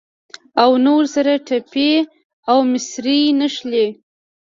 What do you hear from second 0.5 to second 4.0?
او نه ورسره ټپې او مصرۍ نښلي.